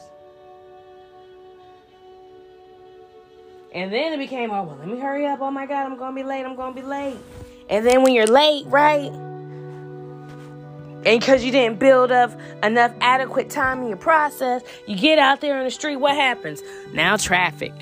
And 3.72 3.92
then 3.92 4.12
it 4.12 4.18
became, 4.18 4.52
oh, 4.52 4.62
well, 4.62 4.76
let 4.78 4.88
me 4.88 4.98
hurry 4.98 5.26
up. 5.26 5.40
Oh 5.40 5.50
my 5.50 5.66
God, 5.66 5.86
I'm 5.86 5.96
going 5.96 6.14
to 6.14 6.22
be 6.22 6.26
late. 6.26 6.44
I'm 6.44 6.54
going 6.54 6.72
to 6.72 6.80
be 6.80 6.86
late. 6.86 7.18
And 7.68 7.84
then 7.84 8.02
when 8.04 8.14
you're 8.14 8.26
late, 8.26 8.64
right? 8.66 9.12
And 11.04 11.18
because 11.18 11.42
you 11.42 11.50
didn't 11.50 11.78
build 11.78 12.12
up 12.12 12.38
enough 12.62 12.92
adequate 13.00 13.48
time 13.48 13.82
in 13.82 13.88
your 13.88 13.96
process, 13.96 14.62
you 14.86 14.96
get 14.96 15.18
out 15.18 15.40
there 15.40 15.56
on 15.56 15.64
the 15.64 15.70
street, 15.70 15.96
what 15.96 16.14
happens? 16.14 16.62
Now 16.92 17.16
traffic. 17.16 17.72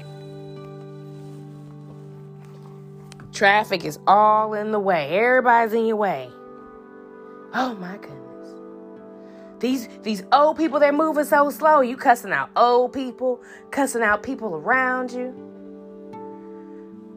Traffic 3.32 3.84
is 3.84 3.98
all 4.06 4.54
in 4.54 4.70
the 4.70 4.80
way. 4.80 5.10
Everybody's 5.18 5.72
in 5.72 5.86
your 5.86 5.96
way. 5.96 6.30
Oh 7.54 7.74
my 7.80 7.96
goodness. 7.96 8.18
These 9.60 9.88
these 10.02 10.22
old 10.32 10.56
people 10.56 10.78
they're 10.78 10.92
moving 10.92 11.24
so 11.24 11.50
slow. 11.50 11.80
You 11.80 11.96
cussing 11.96 12.32
out 12.32 12.50
old 12.56 12.92
people, 12.92 13.42
cussing 13.70 14.02
out 14.02 14.22
people 14.22 14.54
around 14.54 15.10
you. 15.10 15.34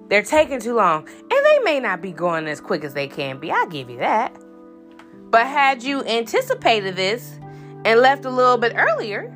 They're 0.10 0.24
taking 0.24 0.60
too 0.60 0.74
long. 0.74 1.08
And 1.08 1.46
they 1.46 1.60
may 1.64 1.80
not 1.80 2.02
be 2.02 2.12
going 2.12 2.48
as 2.48 2.60
quick 2.60 2.84
as 2.84 2.94
they 2.94 3.08
can 3.08 3.40
be. 3.40 3.52
I 3.52 3.66
give 3.70 3.90
you 3.90 3.98
that. 4.00 4.36
But 5.32 5.48
had 5.48 5.82
you 5.82 6.04
anticipated 6.04 6.98
this 6.98 7.40
and 7.86 8.02
left 8.02 8.26
a 8.26 8.30
little 8.30 8.58
bit 8.58 8.74
earlier, 8.76 9.34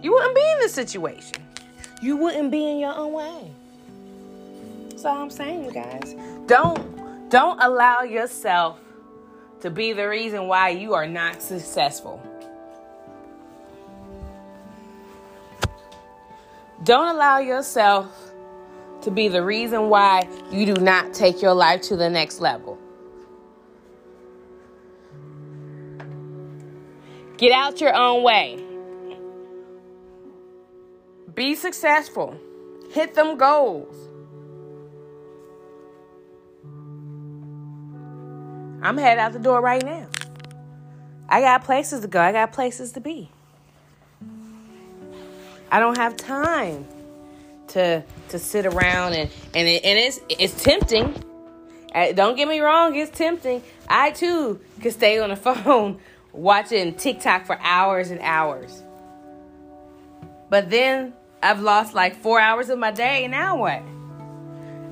you 0.00 0.12
wouldn't 0.12 0.36
be 0.36 0.50
in 0.52 0.58
this 0.60 0.72
situation. 0.72 1.42
You 2.00 2.16
wouldn't 2.16 2.52
be 2.52 2.70
in 2.70 2.78
your 2.78 2.94
own 2.94 3.12
way. 3.12 3.50
That's 4.90 5.04
all 5.04 5.22
I'm 5.22 5.30
saying, 5.30 5.64
you 5.64 5.72
guys. 5.72 6.14
Don't 6.46 7.28
don't 7.28 7.60
allow 7.60 8.02
yourself 8.02 8.78
to 9.60 9.70
be 9.70 9.92
the 9.92 10.08
reason 10.08 10.46
why 10.46 10.70
you 10.70 10.94
are 10.94 11.06
not 11.06 11.42
successful. 11.42 12.22
Don't 16.84 17.16
allow 17.16 17.38
yourself 17.38 18.06
to 19.02 19.10
be 19.10 19.26
the 19.26 19.42
reason 19.42 19.88
why 19.88 20.28
you 20.52 20.64
do 20.64 20.80
not 20.80 21.12
take 21.12 21.42
your 21.42 21.54
life 21.54 21.82
to 21.82 21.96
the 21.96 22.08
next 22.08 22.40
level. 22.40 22.77
Get 27.38 27.52
out 27.52 27.80
your 27.80 27.94
own 27.94 28.24
way. 28.24 28.62
Be 31.34 31.54
successful. 31.54 32.36
Hit 32.90 33.14
them 33.14 33.38
goals. 33.38 33.94
I'm 38.82 38.96
headed 38.96 39.20
out 39.20 39.32
the 39.32 39.38
door 39.38 39.60
right 39.60 39.84
now. 39.84 40.08
I 41.28 41.40
got 41.40 41.62
places 41.62 42.00
to 42.00 42.08
go. 42.08 42.20
I 42.20 42.32
got 42.32 42.52
places 42.52 42.92
to 42.92 43.00
be. 43.00 43.30
I 45.70 45.78
don't 45.78 45.96
have 45.96 46.16
time 46.16 46.86
to 47.68 48.02
to 48.30 48.38
sit 48.38 48.66
around 48.66 49.12
and 49.12 49.30
and 49.54 49.68
it, 49.68 49.84
and 49.84 49.98
it's 49.98 50.20
it's 50.28 50.62
tempting. 50.62 51.22
Uh, 51.94 52.12
don't 52.12 52.36
get 52.36 52.48
me 52.48 52.60
wrong, 52.60 52.96
it's 52.96 53.16
tempting. 53.16 53.62
I 53.88 54.10
too 54.10 54.60
could 54.80 54.92
stay 54.92 55.18
on 55.20 55.30
the 55.30 55.36
phone 55.36 56.00
watching 56.38 56.94
TikTok 56.94 57.46
for 57.46 57.58
hours 57.60 58.10
and 58.10 58.20
hours. 58.20 58.82
But 60.48 60.70
then 60.70 61.12
I've 61.42 61.60
lost 61.60 61.94
like 61.94 62.16
four 62.16 62.40
hours 62.40 62.70
of 62.70 62.78
my 62.78 62.90
day, 62.90 63.26
now 63.28 63.58
what? 63.58 63.82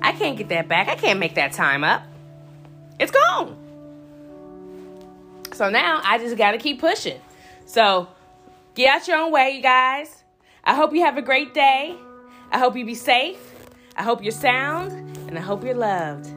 I 0.02 0.12
can't 0.12 0.36
get 0.36 0.48
that 0.50 0.68
back. 0.68 0.88
I 0.88 0.96
can't 0.96 1.18
make 1.18 1.36
that 1.36 1.52
time 1.52 1.84
up. 1.84 2.02
It's 2.98 3.12
gone. 3.12 3.56
So 5.52 5.70
now 5.70 6.00
I 6.04 6.18
just 6.18 6.36
got 6.36 6.52
to 6.52 6.58
keep 6.58 6.80
pushing. 6.80 7.20
So 7.64 8.08
get 8.74 8.94
out 8.94 9.08
your 9.08 9.18
own 9.18 9.32
way, 9.32 9.52
you 9.52 9.62
guys. 9.62 10.24
I 10.64 10.74
hope 10.74 10.92
you 10.92 11.02
have 11.02 11.16
a 11.16 11.22
great 11.22 11.54
day. 11.54 11.96
I 12.50 12.58
hope 12.58 12.76
you 12.76 12.84
be 12.84 12.94
safe. 12.94 13.54
I 13.96 14.02
hope 14.02 14.22
you're 14.22 14.32
sound. 14.32 14.92
And 15.28 15.38
I 15.38 15.40
hope 15.40 15.64
you're 15.64 15.74
loved. 15.74 16.35